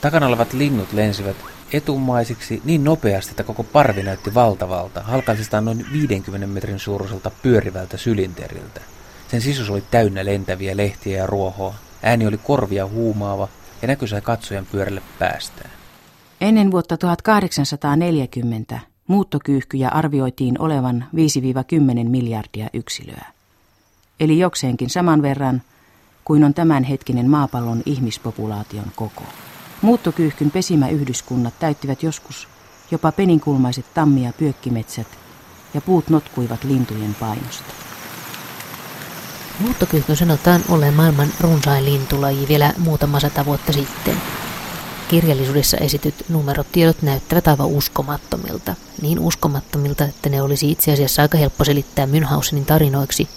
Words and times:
Takana 0.00 0.26
olevat 0.26 0.52
linnut 0.52 0.92
lensivät 0.92 1.36
etumaisiksi 1.72 2.62
niin 2.64 2.84
nopeasti, 2.84 3.30
että 3.30 3.42
koko 3.42 3.62
parvi 3.62 4.02
näytti 4.02 4.34
valtavalta, 4.34 5.02
halkaisistaan 5.02 5.64
noin 5.64 5.86
50 5.92 6.46
metrin 6.46 6.78
suuruiselta 6.78 7.30
pyörivältä 7.42 7.96
sylinteriltä. 7.96 8.80
Sen 9.28 9.40
sisus 9.40 9.70
oli 9.70 9.82
täynnä 9.90 10.24
lentäviä 10.24 10.76
lehtiä 10.76 11.18
ja 11.18 11.26
ruohoa. 11.26 11.74
Ääni 12.02 12.26
oli 12.26 12.38
korvia 12.38 12.86
huumaava 12.86 13.48
ja 13.82 13.88
näkö 13.88 14.06
sai 14.06 14.20
katsojan 14.20 14.66
pyörälle 14.72 15.02
päästään. 15.18 15.70
Ennen 16.40 16.70
vuotta 16.70 16.96
1840 16.96 18.80
muuttokyyhkyjä 19.06 19.88
arvioitiin 19.88 20.60
olevan 20.60 21.04
5-10 22.04 22.08
miljardia 22.08 22.68
yksilöä. 22.72 23.26
Eli 24.20 24.38
jokseenkin 24.38 24.90
saman 24.90 25.22
verran 25.22 25.62
kuin 26.24 26.44
on 26.44 26.54
tämänhetkinen 26.54 27.30
maapallon 27.30 27.82
ihmispopulaation 27.86 28.92
koko. 28.96 29.22
Muuttokyyhkyn 29.82 30.50
pesimäyhdyskunnat 30.50 31.54
täyttivät 31.58 32.02
joskus 32.02 32.48
jopa 32.90 33.12
peninkulmaiset 33.12 33.84
tammi- 33.94 34.24
ja 34.24 34.32
pyökkimetsät, 34.32 35.06
ja 35.74 35.80
puut 35.80 36.10
notkuivat 36.10 36.64
lintujen 36.64 37.16
painosta. 37.20 37.87
Muuttokyyhkyn 39.58 40.16
sanotaan 40.16 40.64
olleen 40.68 40.94
maailman 40.94 41.28
runsain 41.40 41.84
lintulaji 41.84 42.48
vielä 42.48 42.72
muutama 42.78 43.20
sata 43.20 43.44
vuotta 43.44 43.72
sitten. 43.72 44.16
Kirjallisuudessa 45.08 45.76
esityt 45.76 46.14
numerotiedot 46.28 47.02
näyttävät 47.02 47.48
aivan 47.48 47.66
uskomattomilta. 47.66 48.74
Niin 49.02 49.18
uskomattomilta, 49.18 50.04
että 50.04 50.28
ne 50.28 50.42
olisi 50.42 50.70
itse 50.70 50.92
asiassa 50.92 51.22
aika 51.22 51.38
helppo 51.38 51.64
selittää 51.64 52.06
Münchhausenin 52.06 52.64
tarinoiksi, 52.66 53.28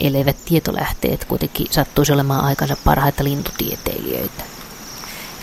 elleivät 0.00 0.36
tietolähteet 0.44 1.24
kuitenkin 1.24 1.66
sattuisi 1.70 2.12
olemaan 2.12 2.44
aikansa 2.44 2.76
parhaita 2.84 3.24
lintutieteilijöitä 3.24 4.44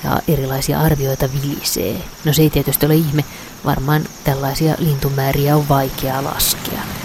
ja 0.03 0.19
erilaisia 0.27 0.79
arvioita 0.79 1.29
vilisee. 1.33 1.95
No 2.25 2.33
se 2.33 2.41
ei 2.41 2.49
tietysti 2.49 2.85
ole 2.85 2.95
ihme, 2.95 3.25
varmaan 3.65 4.05
tällaisia 4.23 4.75
lintumääriä 4.79 5.55
on 5.55 5.69
vaikea 5.69 6.23
laskea. 6.23 7.02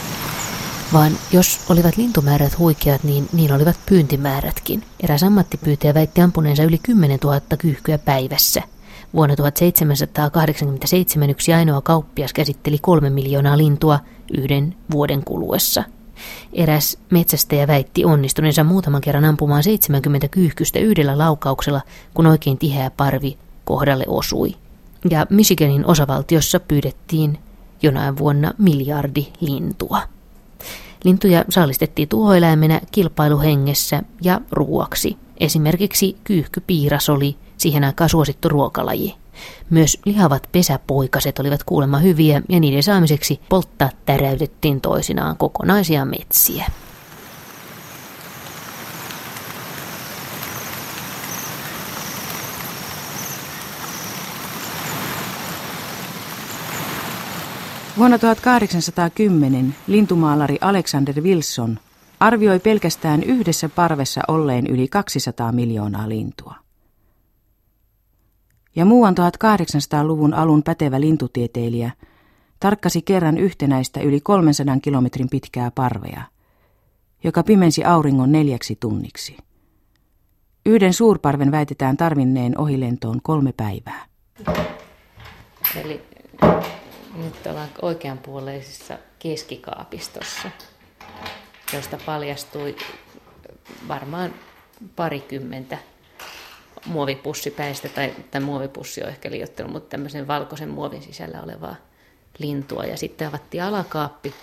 Vaan 0.92 1.12
jos 1.32 1.60
olivat 1.68 1.96
lintumäärät 1.96 2.58
huikeat, 2.58 3.04
niin 3.04 3.28
niin 3.32 3.52
olivat 3.52 3.76
pyyntimäärätkin. 3.86 4.84
Eräs 5.00 5.22
ammattipyytäjä 5.22 5.94
väitti 5.94 6.20
ampuneensa 6.20 6.62
yli 6.62 6.78
10 6.78 7.18
000 7.24 7.40
kyyhkyä 7.58 7.98
päivässä. 7.98 8.62
Vuonna 9.14 9.36
1787 9.36 11.30
yksi 11.30 11.52
ainoa 11.52 11.80
kauppias 11.80 12.32
käsitteli 12.32 12.78
kolme 12.78 13.10
miljoonaa 13.10 13.58
lintua 13.58 14.00
yhden 14.38 14.74
vuoden 14.90 15.24
kuluessa– 15.24 15.84
Eräs 16.52 16.98
metsästäjä 17.10 17.66
väitti 17.66 18.04
onnistuneensa 18.04 18.64
muutaman 18.64 19.00
kerran 19.00 19.24
ampumaan 19.24 19.62
70 19.62 20.28
kyyhkystä 20.28 20.78
yhdellä 20.78 21.18
laukauksella, 21.18 21.80
kun 22.14 22.26
oikein 22.26 22.58
tiheä 22.58 22.90
parvi 22.90 23.38
kohdalle 23.64 24.04
osui. 24.08 24.54
Ja 25.10 25.26
Michiganin 25.30 25.86
osavaltiossa 25.86 26.60
pyydettiin 26.60 27.38
jonain 27.82 28.18
vuonna 28.18 28.52
miljardi 28.58 29.26
lintua. 29.40 30.02
Lintuja 31.04 31.44
saalistettiin 31.48 32.08
tuhoeläimenä 32.08 32.80
kilpailuhengessä 32.92 34.02
ja 34.22 34.40
ruuaksi. 34.52 35.16
Esimerkiksi 35.40 36.16
kyyhkypiiras 36.24 37.08
oli 37.08 37.36
siihen 37.56 37.84
aikaan 37.84 38.10
suosittu 38.10 38.48
ruokalaji. 38.48 39.14
Myös 39.70 39.98
lihavat 40.04 40.48
pesäpoikaset 40.52 41.38
olivat 41.38 41.64
kuulemma 41.64 41.98
hyviä 41.98 42.42
ja 42.48 42.60
niiden 42.60 42.82
saamiseksi 42.82 43.40
polttaa 43.48 43.90
täräytettiin 44.06 44.80
toisinaan 44.80 45.36
kokonaisia 45.36 46.04
metsiä. 46.04 46.64
Vuonna 57.98 58.18
1810 58.18 59.74
lintumaalari 59.86 60.58
Alexander 60.60 61.20
Wilson 61.20 61.78
arvioi 62.20 62.58
pelkästään 62.58 63.22
yhdessä 63.22 63.68
parvessa 63.68 64.20
olleen 64.28 64.66
yli 64.66 64.88
200 64.88 65.52
miljoonaa 65.52 66.08
lintua 66.08 66.54
ja 68.76 68.84
muuan 68.84 69.14
1800-luvun 69.18 70.34
alun 70.34 70.62
pätevä 70.62 71.00
lintutieteilijä 71.00 71.90
tarkkasi 72.60 73.02
kerran 73.02 73.38
yhtenäistä 73.38 74.00
yli 74.00 74.20
300 74.20 74.78
kilometrin 74.82 75.28
pitkää 75.28 75.70
parvea, 75.70 76.22
joka 77.24 77.42
pimensi 77.42 77.84
auringon 77.84 78.32
neljäksi 78.32 78.76
tunniksi. 78.80 79.36
Yhden 80.66 80.92
suurparven 80.92 81.50
väitetään 81.50 81.96
tarvinneen 81.96 82.58
ohilentoon 82.58 83.20
kolme 83.22 83.52
päivää. 83.52 84.04
Eli 85.76 86.02
nyt 87.14 87.46
ollaan 87.46 87.68
oikeanpuoleisessa 87.82 88.98
keskikaapistossa, 89.18 90.50
josta 91.72 91.98
paljastui 92.06 92.76
varmaan 93.88 94.34
parikymmentä 94.96 95.78
muovipussipäistä, 96.86 97.88
tai, 97.88 98.12
tai 98.30 98.40
muovipussi 98.40 99.02
on 99.02 99.08
ehkä 99.08 99.30
liioittanut, 99.30 99.72
mutta 99.72 99.88
tämmöisen 99.88 100.28
valkoisen 100.28 100.68
muovin 100.68 101.02
sisällä 101.02 101.42
olevaa 101.42 101.76
lintua. 102.38 102.84
Ja 102.84 102.96
sitten 102.96 103.28
avattiin 103.28 103.62
alakaappi, 103.62 104.34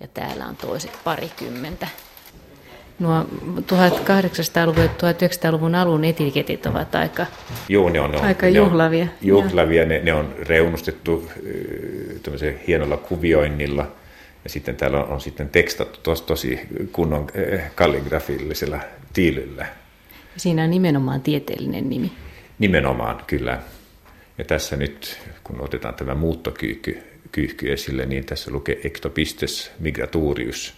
ja 0.00 0.08
täällä 0.08 0.46
on 0.46 0.56
toiset 0.56 0.92
parikymmentä. 1.04 1.88
Nuo 2.98 3.22
1800-luvun 3.60 4.82
ja 4.82 4.90
1900-luvun 4.90 5.74
alun 5.74 6.04
etiketit 6.04 6.66
ovat 6.66 6.94
aika, 6.94 7.26
Joo, 7.68 7.88
ne 7.88 8.00
on, 8.00 8.10
ne 8.10 8.18
on, 8.18 8.24
aika 8.24 8.46
ne 8.46 8.52
juhlavia. 8.52 9.02
On, 9.02 9.10
juhlavia, 9.22 9.86
ne, 9.86 9.98
ne 9.98 10.14
on 10.14 10.34
reunustettu 10.38 11.30
hienolla 12.66 12.96
kuvioinnilla. 12.96 13.92
Ja 14.44 14.50
sitten 14.50 14.76
täällä 14.76 15.04
on, 15.04 15.08
on 15.08 15.20
sitten 15.20 15.48
tekstattu 15.48 16.00
tos, 16.02 16.22
tosi 16.22 16.60
kunnon 16.92 17.26
kalligrafillisella 17.74 18.80
tiilillä. 19.12 19.66
Siinä 20.36 20.64
on 20.64 20.70
nimenomaan 20.70 21.20
tieteellinen 21.22 21.88
nimi. 21.88 22.12
Nimenomaan, 22.58 23.24
kyllä. 23.26 23.62
Ja 24.38 24.44
tässä 24.44 24.76
nyt, 24.76 25.18
kun 25.44 25.60
otetaan 25.60 25.94
tämä 25.94 26.14
muuttokyyhky 26.14 27.02
kyyhky 27.32 27.72
esille, 27.72 28.06
niin 28.06 28.26
tässä 28.26 28.50
lukee 28.50 28.80
Ectopistes 28.84 29.72
migratorius. 29.78 30.74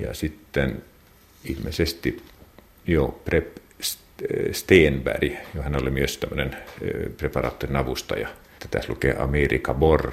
Ja 0.00 0.14
sitten 0.14 0.82
ilmeisesti 1.44 2.22
jo 2.86 3.20
Prep 3.24 3.56
Steenberg, 4.52 5.32
hän 5.62 5.82
oli 5.82 5.90
myös 5.90 6.18
tämmöinen 6.18 6.56
preparaattorin 7.16 7.76
avustaja. 7.76 8.28
Tässä 8.68 8.92
lukee 8.92 9.16
America 9.18 9.74
Bor, 9.74 10.12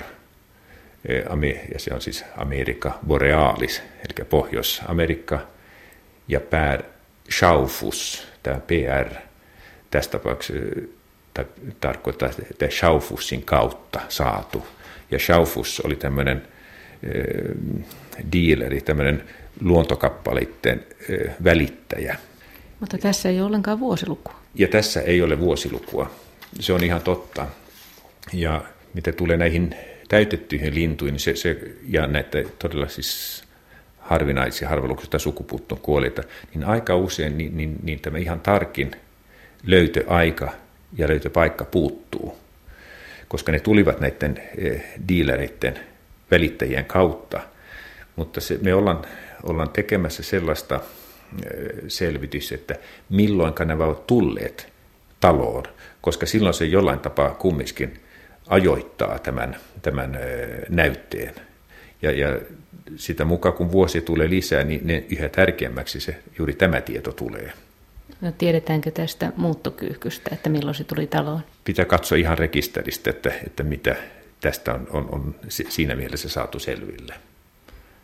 ja 1.73 1.79
se 1.79 1.93
on 1.93 2.01
siis 2.01 2.25
America 2.37 2.91
Borealis, 3.07 3.81
eli 3.99 4.25
Pohjois-Amerikka, 4.29 5.39
ja 6.27 6.39
Pär 6.39 6.83
Schaufus, 7.31 8.27
tämä 8.43 8.59
PR, 8.67 9.15
tässä 9.91 10.11
tapauksessa 10.11 10.63
tarkoittaa, 11.79 12.29
että 12.51 12.69
Schaufussin 12.69 13.43
kautta 13.43 13.99
saatu. 14.09 14.67
Ja 15.11 15.19
Schaufus 15.19 15.79
oli 15.79 15.95
tämmöinen 15.95 16.37
äh, 16.37 17.93
dealeri, 18.33 18.81
tämmöinen 18.81 19.23
luontokappaleiden 19.61 20.85
äh, 21.01 21.35
välittäjä. 21.43 22.15
Mutta 22.79 22.97
tässä 22.97 23.29
ei 23.29 23.39
ole 23.39 23.47
ollenkaan 23.47 23.79
vuosilukua. 23.79 24.35
Ja 24.55 24.67
tässä 24.67 25.01
ei 25.01 25.21
ole 25.21 25.39
vuosilukua. 25.39 26.11
Se 26.59 26.73
on 26.73 26.83
ihan 26.83 27.01
totta. 27.01 27.47
Ja 28.33 28.61
mitä 28.93 29.11
tulee 29.11 29.37
näihin 29.37 29.75
täytettyihin 30.07 30.75
lintuihin, 30.75 31.13
niin 31.13 31.19
se, 31.19 31.35
se, 31.35 31.57
ja 31.89 32.07
näitä 32.07 32.43
todella 32.59 32.87
siis 32.87 33.43
harvinaisia 33.99 34.69
harvalukuisia 34.69 35.19
sukupuuttoon 35.19 35.81
kuolleita, 35.81 36.23
niin 36.53 36.63
aika 36.63 36.95
usein 36.95 37.37
niin, 37.37 37.57
niin, 37.57 37.75
niin 37.83 37.99
tämä 37.99 38.17
ihan 38.17 38.39
tarkin 38.39 38.91
löytöaika 39.63 40.51
ja 40.97 41.07
löytöpaikka 41.07 41.65
puuttuu, 41.65 42.37
koska 43.27 43.51
ne 43.51 43.59
tulivat 43.59 43.99
näiden 43.99 44.43
eh, 44.57 44.83
dealereiden 45.09 45.79
välittäjien 46.31 46.85
kautta. 46.85 47.39
Mutta 48.15 48.41
se, 48.41 48.57
me 48.61 48.73
ollaan, 48.73 49.05
ollaan 49.43 49.69
tekemässä 49.69 50.23
sellaista 50.23 50.75
eh, 50.75 51.83
selvitys, 51.87 52.51
että 52.51 52.75
milloinka 53.09 53.65
nämä 53.65 53.85
ovat 53.85 54.07
tulleet 54.07 54.73
taloon, 55.19 55.63
koska 56.01 56.25
silloin 56.25 56.53
se 56.53 56.65
jollain 56.65 56.99
tapaa 56.99 57.29
kumminkin 57.29 57.99
ajoittaa 58.49 59.19
tämän, 59.19 59.55
tämän 59.81 60.19
näytteen. 60.69 61.35
Ja, 62.01 62.11
ja 62.11 62.39
sitä 62.95 63.25
mukaan 63.25 63.55
kun 63.55 63.71
vuosi 63.71 64.01
tulee 64.01 64.29
lisää, 64.29 64.63
niin 64.63 64.81
ne 64.83 65.03
yhä 65.09 65.29
tärkeämmäksi 65.29 65.99
se, 65.99 66.15
juuri 66.37 66.53
tämä 66.53 66.81
tieto 66.81 67.11
tulee. 67.11 67.53
No, 68.21 68.31
tiedetäänkö 68.37 68.91
tästä 68.91 69.31
muuttokyyhkystä, 69.35 70.29
että 70.33 70.49
milloin 70.49 70.75
se 70.75 70.83
tuli 70.83 71.07
taloon? 71.07 71.41
Pitää 71.63 71.85
katsoa 71.85 72.17
ihan 72.17 72.37
rekisteristä, 72.37 73.09
että, 73.09 73.31
että 73.45 73.63
mitä 73.63 73.95
tästä 74.41 74.73
on, 74.73 74.87
on, 74.91 75.09
on 75.11 75.35
siinä 75.69 75.95
mielessä 75.95 76.29
saatu 76.29 76.59
selville. 76.59 77.13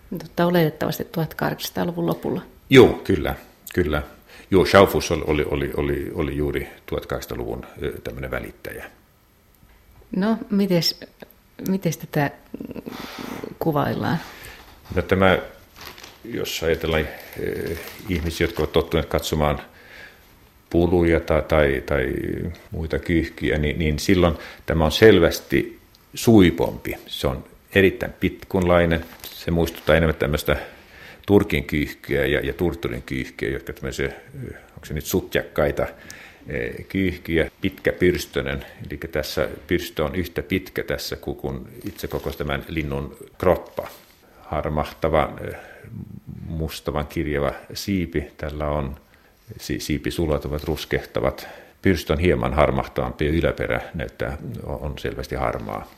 Mutta 0.09 0.45
oletettavasti 0.45 1.03
1800-luvun 1.03 2.07
lopulla. 2.07 2.41
Joo, 2.69 3.01
kyllä, 3.03 3.35
kyllä. 3.73 4.03
Joo, 4.51 4.65
Schaufus 4.65 5.11
oli, 5.11 5.23
oli, 5.27 5.45
oli, 5.45 5.71
oli, 5.77 6.11
oli 6.13 6.37
juuri 6.37 6.69
1800-luvun 6.91 7.65
tämmöinen 8.03 8.31
välittäjä. 8.31 8.85
No, 10.15 10.37
miten 11.67 11.93
tätä 11.99 12.31
kuvaillaan? 13.59 14.17
No 14.95 15.01
tämä, 15.01 15.37
jos 16.25 16.63
ajatellaan 16.63 17.01
eh, 17.01 17.79
ihmisiä, 18.09 18.47
jotka 18.47 18.61
ovat 18.61 18.71
tottuneet 18.71 19.09
katsomaan 19.09 19.61
puluja 20.69 21.19
tai, 21.19 21.41
tai, 21.41 21.83
tai 21.85 22.13
muita 22.71 22.99
kyyhkiä, 22.99 23.57
niin, 23.57 23.79
niin 23.79 23.99
silloin 23.99 24.37
tämä 24.65 24.85
on 24.85 24.91
selvästi 24.91 25.79
suipompi. 26.13 26.95
Se 27.07 27.27
on 27.27 27.43
erittäin 27.75 28.13
pitkunlainen. 28.19 29.05
Se 29.23 29.51
muistuttaa 29.51 29.95
enemmän 29.95 30.15
tämmöistä 30.15 30.57
Turkin 31.25 31.63
kyyhkyä 31.63 32.25
ja, 32.25 32.39
ja 32.39 32.53
Turturin 32.53 33.01
kyyhkyä, 33.01 33.49
jotka 33.49 33.73
tämmöisiä, 33.73 34.11
onko 34.73 34.85
se 34.85 34.93
nyt 34.93 35.05
sutjakkaita 35.05 35.83
eh, 35.83 35.93
kyyhkyjä, 36.87 37.51
pitkä 37.61 37.93
pyrstönen, 37.93 38.65
eli 38.85 38.99
tässä 39.11 39.49
pyrstö 39.67 40.05
on 40.05 40.15
yhtä 40.15 40.41
pitkä 40.41 40.83
tässä 40.83 41.15
kuin 41.15 41.67
itse 41.85 42.07
koko 42.07 42.31
tämän 42.31 42.65
linnun 42.67 43.17
kroppa. 43.37 43.87
Harmahtava, 44.41 45.33
eh, 45.47 45.55
mustavan 46.45 47.07
kirjava 47.07 47.53
siipi, 47.73 48.31
tällä 48.37 48.67
on 48.67 48.95
siipisulat 49.59 50.45
ovat 50.45 50.63
ruskehtavat. 50.63 51.47
Pyrstö 51.81 52.13
on 52.13 52.19
hieman 52.19 52.53
harmahtavampi 52.53 53.27
yläperä 53.27 53.81
näyttää, 53.93 54.37
on 54.63 54.99
selvästi 54.99 55.35
harmaa. 55.35 55.91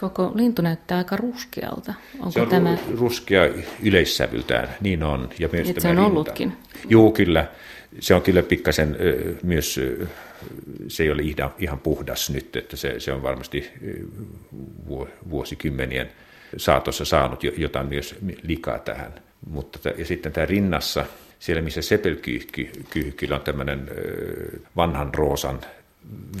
Koko 0.00 0.32
lintu 0.34 0.62
näyttää 0.62 0.98
aika 0.98 1.16
ruskealta. 1.16 1.94
Onko 2.18 2.30
se 2.30 2.40
on 2.40 2.48
tämä... 2.48 2.78
ruskea 2.98 3.42
yleissävyltään, 3.82 4.68
niin 4.80 5.02
on. 5.02 5.28
Ja 5.38 5.48
myös 5.52 5.68
se 5.78 5.88
on 5.88 5.96
rinta. 5.96 6.06
ollutkin. 6.10 6.52
Joo, 6.88 7.10
kyllä. 7.10 7.46
Se 8.00 8.14
on 8.14 8.22
kyllä 8.22 8.42
pikkasen 8.42 8.96
myös, 9.42 9.80
se 10.88 11.02
ei 11.02 11.10
ole 11.10 11.22
ihan, 11.22 11.54
ihan 11.58 11.78
puhdas 11.78 12.30
nyt, 12.30 12.56
että 12.56 12.76
se, 12.76 13.00
se 13.00 13.12
on 13.12 13.22
varmasti 13.22 13.70
vuosikymmenien 15.30 16.10
saatossa 16.56 17.04
saanut 17.04 17.44
jotain 17.44 17.88
myös 17.88 18.14
likaa 18.42 18.78
tähän. 18.78 19.14
Mutta 19.50 19.88
ja 19.88 20.04
sitten 20.04 20.32
tämä 20.32 20.46
rinnassa, 20.46 21.06
siellä 21.38 21.62
missä 21.62 21.82
sepelkyyhkyllä 21.82 23.34
on 23.34 23.40
tämmöinen 23.40 23.90
vanhan 24.76 25.14
roosan 25.14 25.60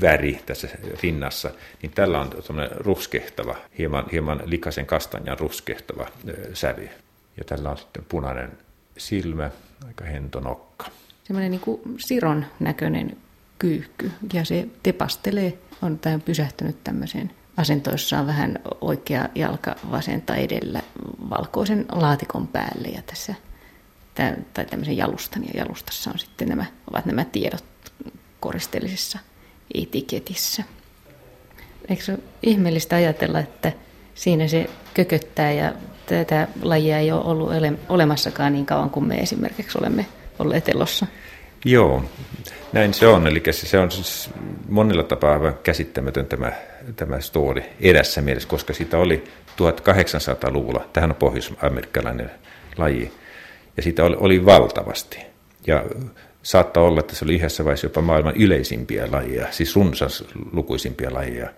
väri 0.00 0.40
tässä 0.46 0.68
rinnassa, 1.02 1.50
niin 1.82 1.92
tällä 1.92 2.20
on 2.20 2.30
tämmöinen 2.46 2.76
ruskehtava, 2.76 3.56
hieman, 3.78 4.04
hieman 4.12 4.42
likaisen 4.44 4.86
kastanjan 4.86 5.38
ruskehtava 5.38 6.08
sävy. 6.54 6.88
Ja 7.36 7.44
tällä 7.44 7.70
on 7.70 7.78
sitten 7.78 8.04
punainen 8.08 8.58
silmä, 8.98 9.50
aika 9.86 10.04
hento 10.04 10.40
nokka. 10.40 10.86
Semmoinen 11.24 11.50
niin 11.50 11.60
kuin 11.60 11.80
siron 11.98 12.46
näköinen 12.60 13.16
kyyhky, 13.58 14.10
ja 14.32 14.44
se 14.44 14.68
tepastelee, 14.82 15.58
on 15.82 15.98
tämän 15.98 16.20
pysähtynyt 16.20 16.84
tämmöiseen 16.84 17.30
asentoissaan 17.56 18.26
vähän 18.26 18.58
oikea 18.80 19.28
jalka 19.34 19.76
vasenta 19.90 20.36
edellä 20.36 20.82
valkoisen 21.30 21.86
laatikon 21.92 22.48
päälle 22.48 22.88
ja 22.88 23.02
tässä 23.02 23.34
tai 24.54 24.66
tämmöisen 24.66 24.96
jalustan 24.96 25.42
ja 25.44 25.50
jalustassa 25.54 26.10
on 26.10 26.18
sitten 26.18 26.48
nämä, 26.48 26.64
ovat 26.90 27.06
nämä 27.06 27.24
tiedot 27.24 27.64
koristeellisessa 28.40 29.18
etiketissä. 29.74 30.62
Eikö 31.88 32.02
se 32.02 32.12
ole 32.12 32.20
ihmeellistä 32.42 32.96
ajatella, 32.96 33.40
että 33.40 33.72
siinä 34.14 34.48
se 34.48 34.66
kököttää 34.94 35.52
ja 35.52 35.72
tätä 36.06 36.48
lajia 36.62 36.98
ei 36.98 37.12
ole 37.12 37.24
ollut 37.24 37.50
olemassakaan 37.88 38.52
niin 38.52 38.66
kauan 38.66 38.90
kuin 38.90 39.06
me 39.06 39.14
esimerkiksi 39.14 39.78
olemme 39.78 40.06
olleet 40.38 40.68
elossa? 40.68 41.06
Joo, 41.64 42.04
näin 42.72 42.94
se 42.94 43.06
on. 43.06 43.26
Eli 43.26 43.42
se 43.50 43.78
on 43.78 43.90
siis 43.90 44.30
monella 44.68 45.02
tapaa 45.02 45.32
aivan 45.32 45.54
käsittämätön 45.62 46.26
tämä, 46.26 46.52
tämä 46.96 47.20
story 47.20 47.62
edessä 47.80 48.22
mielessä, 48.22 48.48
koska 48.48 48.72
sitä 48.72 48.98
oli 48.98 49.24
1800-luvulla, 49.50 50.88
tähän 50.92 51.10
on 51.10 51.16
pohjois-amerikkalainen 51.16 52.30
laji, 52.76 53.12
ja 53.76 53.82
sitä 53.82 54.04
oli, 54.04 54.16
oli 54.18 54.44
valtavasti. 54.44 55.18
Ja 55.66 55.84
saattaa 56.44 56.82
olla, 56.82 57.00
että 57.00 57.14
se 57.14 57.24
oli 57.24 57.34
yhdessä 57.34 57.64
vaiheessa 57.64 57.86
jopa 57.86 58.00
maailman 58.00 58.36
yleisimpiä 58.36 59.08
lajeja, 59.10 59.46
siis 59.50 59.76
runsas 59.76 60.24
lukuisimpia 60.52 61.14
lajeja. 61.14 61.50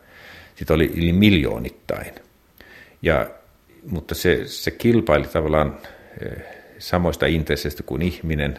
Sitä 0.54 0.74
oli 0.74 0.92
yli 0.94 1.12
miljoonittain. 1.12 2.12
Ja, 3.02 3.30
mutta 3.90 4.14
se, 4.14 4.40
se 4.44 4.70
kilpaili 4.70 5.26
tavallaan 5.26 5.78
eh, 6.22 6.42
samoista 6.78 7.26
intresseistä 7.26 7.82
kuin 7.82 8.02
ihminen. 8.02 8.58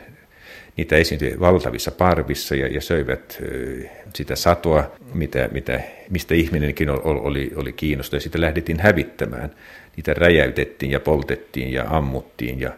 Niitä 0.77 0.95
esiintyi 0.95 1.39
valtavissa 1.39 1.91
parvissa 1.91 2.55
ja, 2.55 2.67
ja 2.67 2.81
söivät 2.81 3.37
eh, 3.41 3.91
sitä 4.15 4.35
satoa, 4.35 4.91
mitä, 5.13 5.49
mitä, 5.51 5.79
mistä 6.09 6.35
ihminenkin 6.35 6.89
oli, 6.89 7.51
oli, 7.55 7.73
kiinnostunut. 7.73 8.21
Ja 8.21 8.23
sitä 8.23 8.41
lähdettiin 8.41 8.79
hävittämään. 8.79 9.51
Niitä 9.95 10.13
räjäytettiin 10.13 10.91
ja 10.91 10.99
poltettiin 10.99 11.73
ja 11.73 11.85
ammuttiin 11.89 12.59
ja 12.59 12.71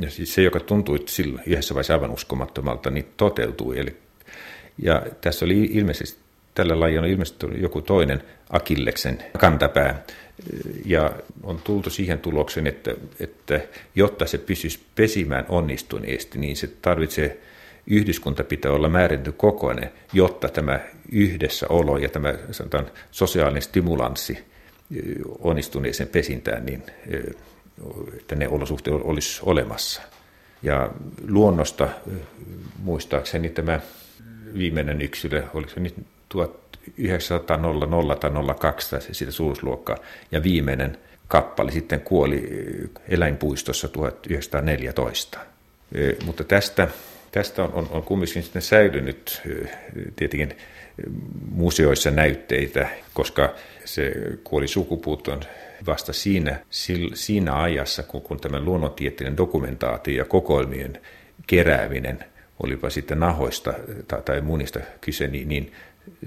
ja 0.00 0.10
siis 0.10 0.34
se, 0.34 0.42
joka 0.42 0.60
tuntui 0.60 0.98
sillä 1.06 1.42
yhdessä 1.46 1.74
vaiheessa 1.74 1.94
aivan 1.94 2.10
uskomattomalta, 2.10 2.90
niin 2.90 3.06
toteutui. 3.16 3.78
Eli, 3.78 3.96
ja 4.78 5.02
tässä 5.20 5.44
oli 5.44 5.64
ilmeisesti, 5.64 6.20
tällä 6.54 6.80
lajilla 6.80 7.02
on 7.02 7.10
ilmeisesti 7.10 7.46
joku 7.60 7.82
toinen 7.82 8.22
Akilleksen 8.50 9.22
kantapää. 9.38 10.02
Ja 10.84 11.12
on 11.42 11.60
tultu 11.64 11.90
siihen 11.90 12.18
tulokseen, 12.18 12.66
että, 12.66 12.94
että 13.20 13.60
jotta 13.94 14.26
se 14.26 14.38
pysyisi 14.38 14.80
pesimään 14.94 15.46
onnistuneesti, 15.48 16.38
niin 16.38 16.56
se 16.56 16.66
tarvitsee 16.82 17.40
yhdyskunta 17.86 18.44
pitää 18.44 18.72
olla 18.72 18.88
määrätty 18.88 19.32
kokoinen, 19.32 19.90
jotta 20.12 20.48
tämä 20.48 20.80
yhdessäolo 21.12 21.98
ja 21.98 22.08
tämä 22.08 22.34
sanotaan, 22.50 22.86
sosiaalinen 23.10 23.62
stimulanssi 23.62 24.38
onnistuneeseen 25.38 26.08
pesintään, 26.08 26.66
niin 26.66 26.82
että 28.16 28.34
ne 28.34 28.48
olosuhteet 28.48 28.96
olisi 29.04 29.40
olemassa. 29.44 30.02
Ja 30.62 30.90
luonnosta 31.28 31.88
muistaakseni 32.82 33.48
tämä 33.48 33.80
viimeinen 34.58 35.02
yksilö, 35.02 35.42
oliko 35.54 35.70
se 35.70 35.80
nyt 35.80 35.94
1900 36.28 37.58
tai 38.20 38.30
02 38.58 38.96
sitä 39.12 39.30
suuruusluokkaa, 39.32 39.96
ja 40.32 40.42
viimeinen 40.42 40.98
kappale 41.28 41.72
sitten 41.72 42.00
kuoli 42.00 42.48
eläinpuistossa 43.08 43.88
1914. 43.88 45.38
Mutta 46.24 46.44
tästä, 46.44 46.88
tästä 47.32 47.64
on, 47.64 47.72
on, 47.72 47.88
on 47.90 48.02
kumminkin 48.02 48.42
sitten 48.42 48.62
säilynyt 48.62 49.42
tietenkin 50.16 50.56
museoissa 51.50 52.10
näytteitä, 52.10 52.88
koska 53.14 53.54
se 53.84 54.12
kuoli 54.44 54.68
sukupuuton 54.68 55.40
vasta 55.86 56.12
siinä, 56.12 56.58
siinä 57.14 57.62
ajassa, 57.62 58.02
kun, 58.02 58.22
kun 58.22 58.40
tämä 58.40 58.60
luonnontieteellinen 58.60 59.36
dokumentaatio 59.36 60.16
ja 60.16 60.24
kokoelmien 60.24 61.00
kerääminen, 61.46 62.24
olipa 62.62 62.90
sitten 62.90 63.20
nahoista 63.20 63.74
tai, 64.08 64.22
tai 64.22 64.40
munista 64.40 64.80
kyse, 65.00 65.26
niin, 65.26 65.48
niin 65.48 65.72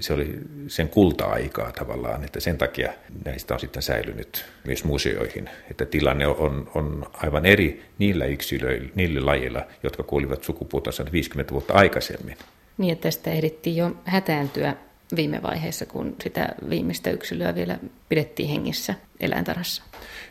se 0.00 0.12
oli 0.12 0.38
sen 0.68 0.88
kulta-aikaa 0.88 1.72
tavallaan, 1.72 2.24
että 2.24 2.40
sen 2.40 2.58
takia 2.58 2.92
näistä 3.24 3.54
on 3.54 3.60
sitten 3.60 3.82
säilynyt 3.82 4.44
myös 4.64 4.84
museoihin. 4.84 5.50
Että 5.70 5.86
tilanne 5.86 6.26
on, 6.26 6.70
on 6.74 7.06
aivan 7.12 7.46
eri 7.46 7.82
niillä 7.98 8.24
yksilöillä, 8.24 8.88
niillä 8.94 9.26
lajeilla, 9.26 9.66
jotka 9.82 10.02
kuolivat 10.02 10.44
sukupuutonsa 10.44 11.04
50 11.12 11.52
vuotta 11.52 11.74
aikaisemmin. 11.74 12.36
Niin, 12.78 12.92
että 12.92 13.02
tästä 13.02 13.30
ehdittiin 13.30 13.76
jo 13.76 13.96
hätääntyä 14.04 14.76
viime 15.16 15.42
vaiheessa, 15.42 15.86
kun 15.86 16.16
sitä 16.22 16.48
viimeistä 16.70 17.10
yksilöä 17.10 17.54
vielä 17.54 17.78
pidettiin 18.08 18.48
hengissä 18.48 18.94
eläintarhassa. 19.20 19.82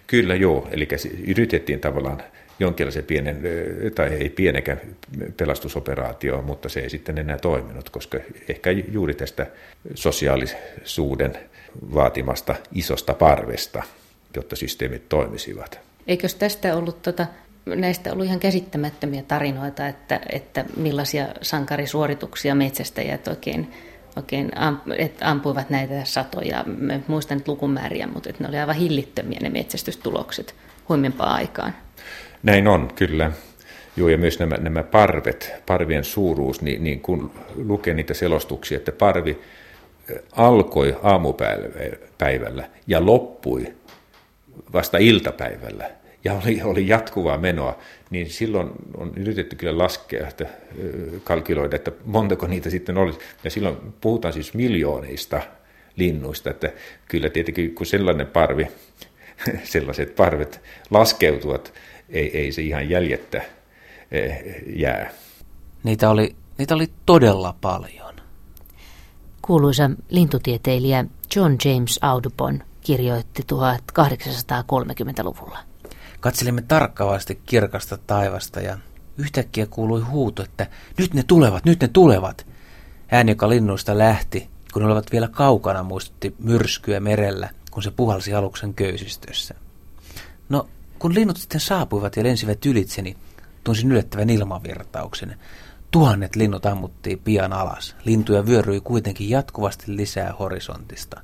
Kyllä 0.08 0.36
joo, 0.36 0.68
eli 0.72 0.88
yritettiin 1.28 1.80
tavallaan 1.80 2.24
jonkinlaisen 2.60 3.04
pienen, 3.04 3.42
tai 3.96 4.08
ei 4.08 4.30
pienekään 4.30 4.80
pelastusoperaatio, 5.38 6.42
mutta 6.42 6.70
se 6.70 6.80
ei 6.80 6.90
sitten 6.90 7.18
enää 7.18 7.38
toiminut, 7.38 7.90
koska 7.90 8.18
ehkä 8.50 8.72
juuri 8.72 9.14
tästä 9.14 9.48
sosiaalisuuden 9.96 11.38
vaatimasta 11.94 12.56
isosta 12.74 13.14
parvesta, 13.14 13.84
jotta 14.36 14.56
systeemit 14.56 15.10
toimisivat. 15.10 15.80
Eikös 16.08 16.36
tästä 16.36 16.76
ollut 16.76 17.02
tota, 17.02 17.28
näistä 17.66 18.12
ollut 18.12 18.26
ihan 18.26 18.40
käsittämättömiä 18.40 19.24
tarinoita, 19.28 19.88
että, 19.88 20.20
että 20.30 20.66
millaisia 20.78 21.28
sankarisuorituksia 21.42 22.56
metsästäjät 22.56 23.28
oikein 23.28 23.74
oikein 24.20 24.52
että 24.98 25.30
ampuivat 25.30 25.70
näitä 25.70 26.06
satoja. 26.06 26.64
Mä 26.78 27.00
muistan 27.08 27.38
nyt 27.38 27.48
lukumääriä, 27.48 28.08
mutta 28.08 28.30
että 28.30 28.44
ne 28.44 28.50
oli 28.50 28.58
aivan 28.58 28.76
hillittömiä 28.76 29.40
ne 29.42 29.50
metsästystulokset 29.50 30.56
huimempaan 30.90 31.36
aikaan. 31.36 31.74
Näin 32.44 32.68
on, 32.68 32.92
kyllä. 32.96 33.32
Joo, 33.98 34.10
ja 34.10 34.18
myös 34.18 34.40
nämä, 34.40 34.58
nämä 34.58 34.84
parvet, 34.84 35.54
parvien 35.66 36.04
suuruus, 36.04 36.62
niin, 36.62 36.84
niin 36.84 37.02
kun 37.02 37.32
lukee 37.56 37.94
niitä 37.94 38.14
selostuksia, 38.14 38.78
että 38.78 38.92
parvi 38.92 39.40
alkoi 40.32 40.98
aamupäivällä 41.04 42.70
ja 42.88 43.06
loppui 43.06 43.74
vasta 44.74 44.98
iltapäivällä 44.98 45.92
ja 46.24 46.34
oli, 46.34 46.62
oli 46.64 46.88
jatkuvaa 46.88 47.38
menoa, 47.38 47.78
niin 48.10 48.30
silloin 48.30 48.70
on 48.98 49.14
yritetty 49.16 49.56
kyllä 49.56 49.78
laskea, 49.78 50.28
että 50.28 50.46
kalkyloida, 51.24 51.76
että 51.76 51.92
montako 52.06 52.48
niitä 52.48 52.70
sitten 52.70 52.98
olisi. 52.98 53.20
Ja 53.44 53.50
silloin 53.50 53.78
puhutaan 54.02 54.34
siis 54.34 54.54
miljooneista 54.54 55.42
linnuista, 55.96 56.50
että 56.50 56.72
kyllä 57.08 57.30
tietenkin 57.30 57.76
kun 57.76 57.86
sellainen 57.86 58.28
parvi, 58.28 58.68
sellaiset 59.64 60.16
parvet 60.16 60.62
laskeutuvat, 60.90 61.74
ei, 62.10 62.38
ei 62.38 62.52
se 62.52 62.62
ihan 62.62 62.90
jäljettä 62.90 63.42
jää. 64.76 65.12
Niitä 65.84 66.10
oli, 66.10 66.36
niitä 66.58 66.76
oli 66.76 66.88
todella 67.06 67.56
paljon. 67.62 68.16
Kuuluisa 69.42 69.92
lintutieteilijä 70.10 71.06
John 71.36 71.56
James 71.66 72.00
Audubon 72.02 72.64
kirjoitti 72.82 73.44
1830-luvulla. 73.54 75.69
Katselimme 76.20 76.62
tarkkaavasti 76.62 77.42
kirkasta 77.46 77.98
taivasta 77.98 78.62
ja 78.62 78.78
yhtäkkiä 79.18 79.66
kuului 79.66 80.02
huuto, 80.02 80.44
että 80.44 80.68
nyt 80.98 81.14
ne 81.14 81.24
tulevat, 81.24 81.66
nyt 81.66 81.82
ne 81.82 81.88
tulevat. 81.88 82.46
Ääni, 83.12 83.32
joka 83.32 83.50
linnuista 83.50 83.98
lähti, 83.98 84.50
kun 84.74 84.82
ne 84.82 84.88
olivat 84.88 85.12
vielä 85.12 85.28
kaukana, 85.28 85.84
muistutti 85.84 86.36
myrskyä 86.40 87.00
merellä, 87.00 87.50
kun 87.72 87.84
se 87.84 87.92
puhalsi 87.92 88.34
aluksen 88.34 88.74
köysistössä. 88.74 89.56
No, 90.50 90.68
kun 91.00 91.14
linnut 91.14 91.38
sitten 91.38 91.62
saapuivat 91.62 92.16
ja 92.16 92.24
lensivät 92.24 92.66
ylitseni, 92.66 93.18
tunsin 93.64 93.92
yllättävän 93.92 94.30
ilmavirtauksen. 94.30 95.36
Tuhannet 95.92 96.36
linnut 96.36 96.66
ammuttiin 96.66 97.20
pian 97.20 97.54
alas. 97.54 97.96
Lintuja 98.06 98.46
vyöryi 98.46 98.82
kuitenkin 98.82 99.30
jatkuvasti 99.30 99.84
lisää 99.88 100.34
horisontista. 100.40 101.22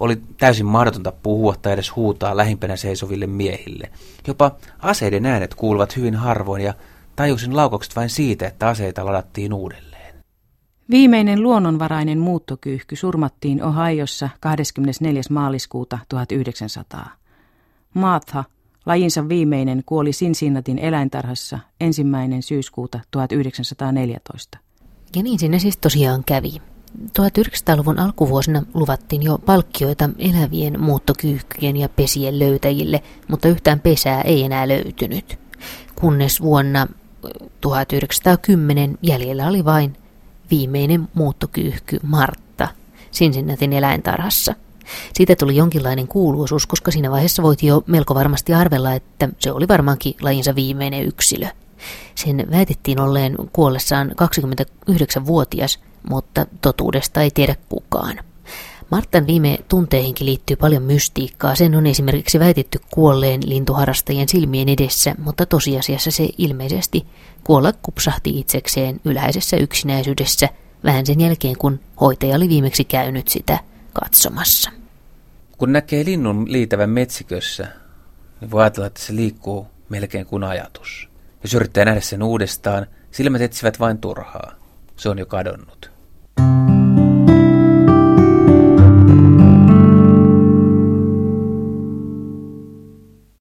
Oli 0.00 0.16
täysin 0.36 0.66
mahdotonta 0.66 1.12
puhua 1.12 1.54
tai 1.62 1.72
edes 1.72 1.96
huutaa 1.96 2.36
lähimpänä 2.36 2.76
seisoville 2.76 3.26
miehille. 3.26 3.90
Jopa 4.26 4.56
aseiden 4.78 5.26
äänet 5.26 5.54
kuuluvat 5.54 5.96
hyvin 5.96 6.14
harvoin 6.14 6.62
ja 6.62 6.74
tajusin 7.16 7.56
laukaukset 7.56 7.96
vain 7.96 8.10
siitä, 8.10 8.46
että 8.46 8.68
aseita 8.68 9.04
ladattiin 9.06 9.52
uudelleen. 9.52 10.14
Viimeinen 10.90 11.42
luonnonvarainen 11.42 12.18
muuttokyyhky 12.18 12.96
surmattiin 12.96 13.62
Ohiossa 13.62 14.28
24. 14.40 15.22
maaliskuuta 15.30 15.98
1900. 16.08 17.10
Martha, 17.94 18.44
lajinsa 18.86 19.28
viimeinen, 19.28 19.82
kuoli 19.86 20.10
Cincinnatin 20.10 20.78
eläintarhassa 20.78 21.58
ensimmäinen 21.80 22.42
syyskuuta 22.42 23.00
1914. 23.10 24.58
Ja 25.16 25.22
niin 25.22 25.38
sinne 25.38 25.58
siis 25.58 25.76
tosiaan 25.76 26.24
kävi. 26.24 26.62
1900-luvun 27.04 27.98
alkuvuosina 27.98 28.62
luvattiin 28.74 29.22
jo 29.22 29.38
palkkioita 29.38 30.10
elävien 30.18 30.80
muuttokyyhkyjen 30.80 31.76
ja 31.76 31.88
pesien 31.88 32.38
löytäjille, 32.38 33.02
mutta 33.28 33.48
yhtään 33.48 33.80
pesää 33.80 34.22
ei 34.22 34.44
enää 34.44 34.68
löytynyt. 34.68 35.38
Kunnes 35.94 36.40
vuonna 36.40 36.86
1910 37.60 38.98
jäljellä 39.02 39.48
oli 39.48 39.64
vain 39.64 39.96
viimeinen 40.50 41.08
muuttokyyhky 41.14 42.00
Martta 42.02 42.68
Sinsinnatin 43.10 43.72
eläintarhassa. 43.72 44.54
Siitä 45.14 45.36
tuli 45.36 45.56
jonkinlainen 45.56 46.08
kuuluisuus, 46.08 46.66
koska 46.66 46.90
siinä 46.90 47.10
vaiheessa 47.10 47.42
voiti 47.42 47.66
jo 47.66 47.82
melko 47.86 48.14
varmasti 48.14 48.54
arvella, 48.54 48.92
että 48.92 49.28
se 49.38 49.52
oli 49.52 49.68
varmaankin 49.68 50.14
lajinsa 50.20 50.54
viimeinen 50.54 51.04
yksilö. 51.04 51.46
Sen 52.14 52.46
väitettiin 52.50 53.00
olleen 53.00 53.36
kuollessaan 53.52 54.10
29-vuotias, 54.10 55.78
mutta 56.10 56.46
totuudesta 56.62 57.22
ei 57.22 57.30
tiedä 57.30 57.54
kukaan. 57.68 58.18
Martan 58.90 59.26
viime 59.26 59.58
tunteihinkin 59.68 60.26
liittyy 60.26 60.56
paljon 60.56 60.82
mystiikkaa. 60.82 61.54
Sen 61.54 61.74
on 61.74 61.86
esimerkiksi 61.86 62.38
väitetty 62.38 62.80
kuolleen 62.90 63.40
lintuharrastajien 63.44 64.28
silmien 64.28 64.68
edessä, 64.68 65.14
mutta 65.18 65.46
tosiasiassa 65.46 66.10
se 66.10 66.28
ilmeisesti 66.38 67.06
kuolla 67.44 67.72
kupsahti 67.82 68.38
itsekseen 68.38 69.00
ylhäisessä 69.04 69.56
yksinäisyydessä 69.56 70.48
vähän 70.84 71.06
sen 71.06 71.20
jälkeen, 71.20 71.58
kun 71.58 71.80
hoitaja 72.00 72.36
oli 72.36 72.48
viimeksi 72.48 72.84
käynyt 72.84 73.28
sitä 73.28 73.58
katsomassa. 73.92 74.70
Kun 75.58 75.72
näkee 75.72 76.04
linnun 76.04 76.52
liitävän 76.52 76.90
metsikössä, 76.90 77.68
niin 78.40 78.50
voi 78.50 78.62
ajatella, 78.62 78.86
että 78.86 79.00
se 79.00 79.16
liikkuu 79.16 79.66
melkein 79.88 80.26
kuin 80.26 80.44
ajatus. 80.44 81.08
Jos 81.42 81.54
yrittää 81.54 81.84
nähdä 81.84 82.00
sen 82.00 82.22
uudestaan, 82.22 82.86
silmät 83.10 83.42
etsivät 83.42 83.80
vain 83.80 83.98
turhaa. 83.98 84.52
Se 84.96 85.08
on 85.08 85.18
jo 85.18 85.26
kadonnut. 85.26 85.95